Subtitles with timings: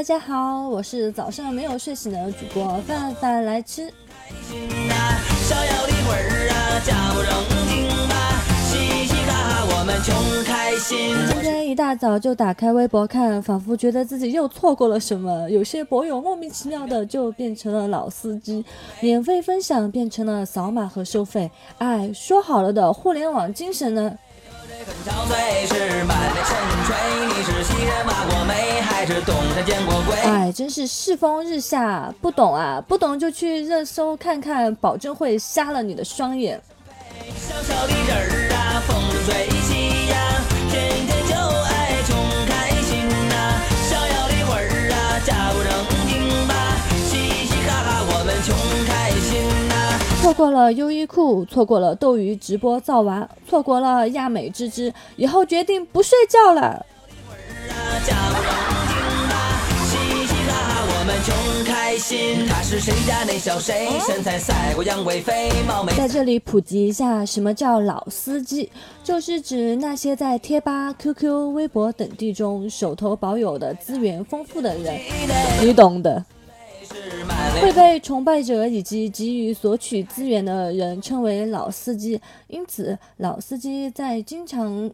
[0.00, 3.92] 大家好，我是早上没有睡醒的主播范范来吃。
[4.48, 4.66] 今
[11.42, 15.50] 天一大早就打开微博看，仿佛觉得自己又错过了什么。
[15.50, 18.64] 有些博友莫名其妙的就变成了老司机，
[19.00, 21.50] 免费分享变成了扫码和收费。
[21.76, 24.16] 哎，说好了的互联网精神呢？
[30.22, 36.60] 哎，真是世风日下，不懂啊，不懂就去热搜看看，保证会瞎了你的双眼。
[50.30, 56.86] 错过了优衣库，错过了斗鱼直播造娃，错过了亚美之之，以后决定不睡觉了。
[65.96, 68.70] 在这里普及一下，什么叫老司机？
[69.02, 74.96] 就是指那些在贴吧、QQ、微博等地中手头保有的资源丰富的人，
[75.60, 76.24] 你懂的。
[77.60, 84.90] 会被崇拜者以及急于索取资源的人称为老司机，因此老司机在经常。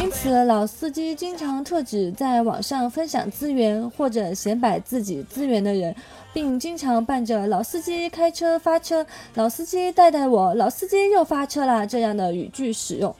[0.00, 5.94] 因此，老司机经常特指在网上分享资源或者显摆自己资源的人，
[6.32, 13.14] 并经常伴着“老司机开车发车”“老司机带带我”“老司机又发车啦”这样的语句使用。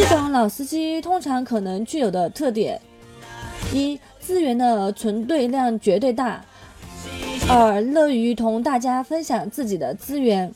[0.00, 2.80] 这种老司机通常可能具有的特点：
[3.72, 6.40] 一、资源的存对量绝对大；
[7.48, 10.50] 二、乐于同大家分享自己的资源；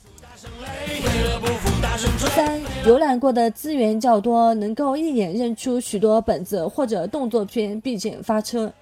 [2.35, 8.73] 三、浏览过的资源较多，能够一眼认出许多本子或者动作片，并且发车。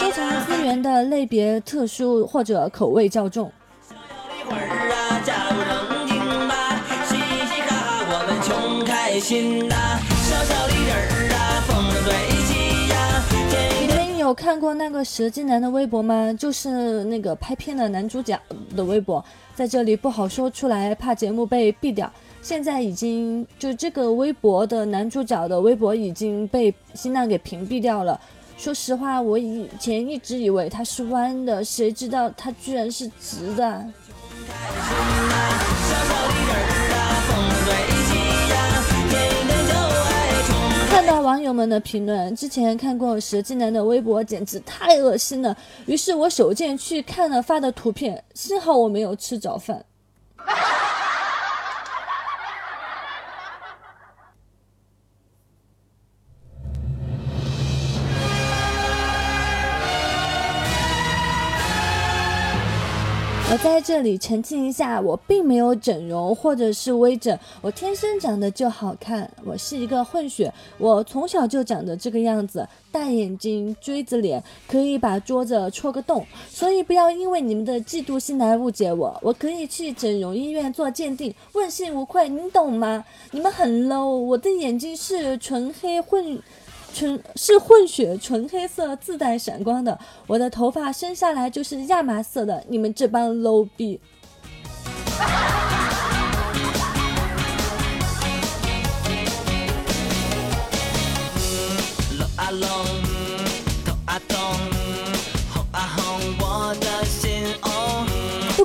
[0.00, 3.52] 收藏资源的类别特殊或者口味较重。
[9.20, 9.26] 你
[13.88, 16.32] 们有看过那个蛇精男的微博吗？
[16.38, 18.40] 就是那个拍片的男主角
[18.76, 19.24] 的微博，
[19.56, 22.08] 在这里不好说出来，怕节目被毙掉。
[22.40, 28.20] 现在已经就这个微博的男主角的微博已经被新浪给屏蔽掉了。
[28.56, 33.84] 说实话，我以前一直以为他是弯的，谁知道他居然是直的。
[41.58, 45.56] 们的评论，之前看过蛇精男的微博，简直太恶心了。
[45.86, 49.84] 于是我手贱去看了发的图片，幸好我没有吃早饭。
[63.50, 83.02] 我在这里澄清一下，我并没有整容或者是微整，我天生长得就好看，我是一个混血，我从小就长得这个样子，大眼睛、锥子脸，可以把桌子戳个洞，所以不要因为你们的嫉妒心来误解我，我可以去整容医院做鉴定，问心无愧，你懂吗？
[83.30, 86.38] 你们很 low，我的眼睛是纯黑混。
[86.94, 89.98] 纯是混血，纯黑色，自带闪光的。
[90.26, 92.64] 我的头发生下来就是亚麻色的。
[92.68, 94.00] 你们这帮 low 逼！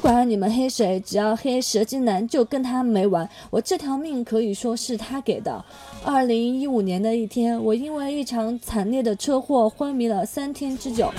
[0.04, 3.28] 管你们黑谁，只要黑蛇精男，就跟他没完。
[3.50, 5.64] 我这条命可以说是他给的。
[6.04, 11.10] 二零一五年的一天，我因为一场惨烈的车祸昏迷了三天之久。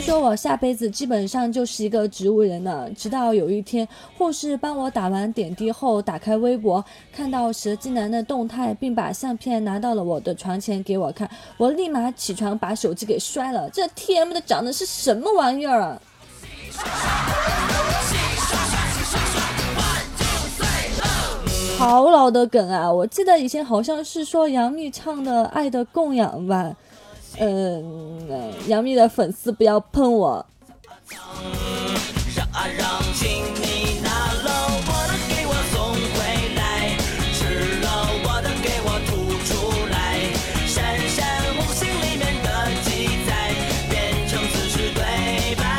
[0.00, 2.90] 说我下辈子基本上就是一个植物人了。
[2.90, 3.86] 直到有一天，
[4.16, 13.68] 护士帮我打完点滴后，打开微博，看到蛇精男的动态，并把相片拿到了我的床前给我看，我立马起床把手机给摔了。
[13.70, 16.00] 这 T M 的长得是什么玩意儿啊？
[21.78, 22.92] 好老的梗啊！
[22.92, 26.74] 我记得以前好像是说杨幂唱的《爱的供养》吧。
[27.38, 30.44] 嗯，杨幂的粉丝不要喷我。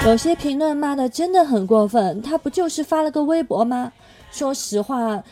[0.04, 3.94] 有些评论骂的真的很过分，他不就是发了个微博吗？
[4.31, 5.24] 说实话，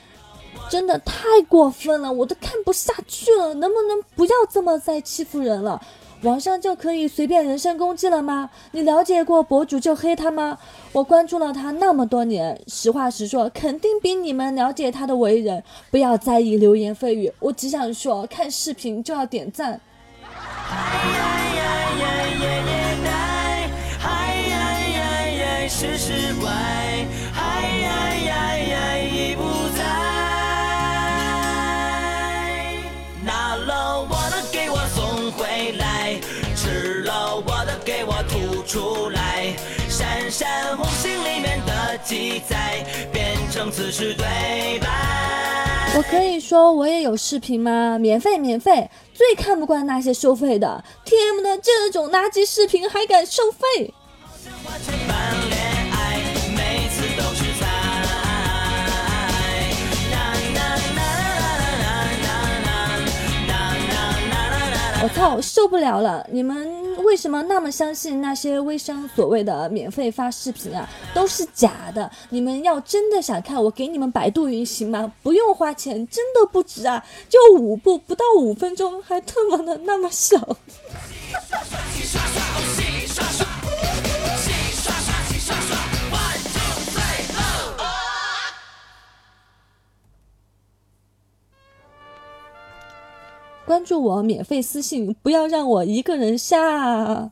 [0.69, 5.81] 真的太过分了，我都看不下去了，能不能不要这么再欺负人了？
[6.24, 8.50] 网上就可以随便人身攻击了吗？
[8.71, 10.57] 你了解过博主就黑他吗？
[10.92, 15.63] 我关注了他那么多年，实话实说，肯定比你们了解他的为人。
[15.89, 19.80] 不要在意流言蜚语，我只想说，看视频就要点赞。
[38.69, 39.51] 出来，
[39.89, 44.88] 闪闪红星里面的记载变成此时对白。
[45.98, 47.98] 我可以说我也有视频吗？
[47.98, 53.92] 免费免费，最看不惯那些收费的，TM 的这种垃圾视频还敢收费。
[65.01, 66.27] 我操，受不了了！
[66.30, 70.88] 你们为什么那么相信那些微商所谓的免费发视频啊？
[71.13, 72.10] 都是假的！
[72.30, 75.12] 你们要真的想看，我给你们百度云行吗？
[75.24, 77.04] 不用花钱，真的不值啊！
[77.28, 80.57] 就五步，不到五分钟，还特么的那么小。
[93.80, 97.31] 关注我，免费私信，不要让我一个人下。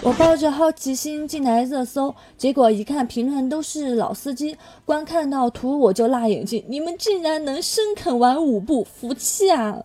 [0.00, 4.56] 我抱着好奇心进来热搜，结果一看评论都是老司机，
[4.86, 6.64] 光看到图我就辣眼睛。
[6.66, 9.82] 你们竟然能深啃完五部，服气啊！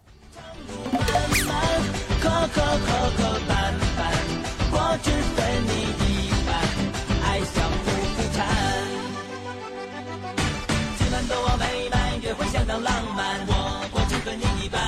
[2.27, 3.51] 磕磕磕磕绊
[3.95, 3.99] 绊，
[4.73, 5.71] 我只分你
[6.03, 6.49] 一半，
[7.23, 8.37] 爱相互扶搀。
[10.97, 13.51] 今晚的我美满，约会相当浪漫，我
[13.93, 14.81] 我只分你一半。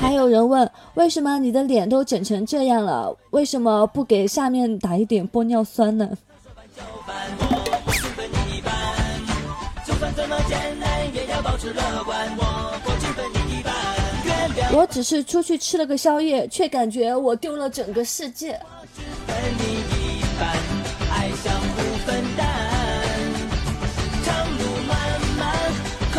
[0.00, 3.16] 还有人问，为什么你的脸都整成这样了？
[3.30, 6.10] 为什么不给下面打一点玻尿酸呢？
[14.78, 18.56] 我只是出去吃了个宵夜，却感觉我丢了整个世界。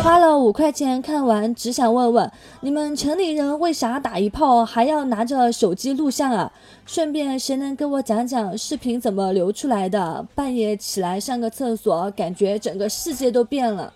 [0.02, 2.30] 花了五块钱看完，只想问问
[2.60, 6.52] 你们城里人为啥打一炮还要拿着手机录像啊？
[6.84, 10.26] 顺便谁能跟我讲讲视频怎么流出来的？
[10.34, 13.90] 半夜起来上个厕所，感觉整个世界都变了。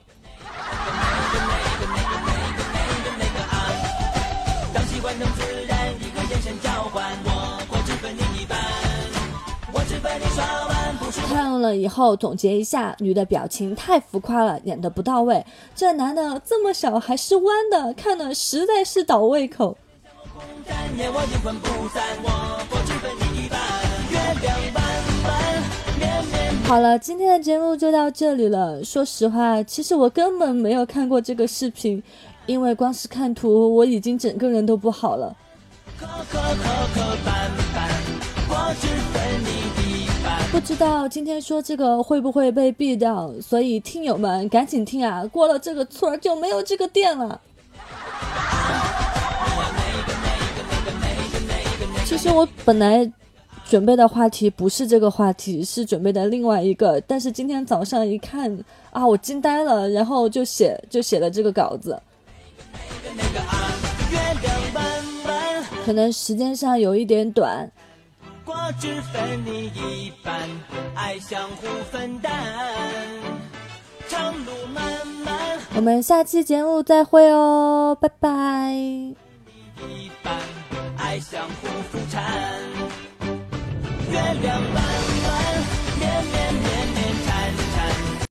[11.34, 15.44] 看了以后总结一下，女的表情太浮夸了，演的不到位。
[15.74, 19.76] 这男的这么小还是弯的，看的实在是倒胃口。
[26.68, 28.84] 好了，今天的节目就到这里了。
[28.84, 32.00] 说实话，其实我根本没有看过这个视频，
[32.46, 35.34] 因为光是看图，我已经整个人都不好了。
[40.54, 45.26] 不知道今天说这个会不会被毙掉，所以听友们赶紧听啊！
[45.26, 47.40] 过了这个村就没有这个店了。
[52.06, 53.12] 其实我本来
[53.68, 58.56] 准备的话题不是这个话题，是准备的另外一个，但是今天早上一看
[58.92, 62.00] 啊，我惊呆了，然后就写就写了这个稿子。
[65.84, 67.68] 可能时间上有一点短。
[68.80, 70.48] 只分你一半，
[70.94, 72.32] 爱相互分担。
[74.08, 78.72] 长路漫漫，我们下期节目再会哦，拜拜。
[78.72, 79.16] 一
[80.22, 80.36] 半，
[80.98, 82.20] 爱相互扶搀。
[84.10, 85.03] 月亮弯。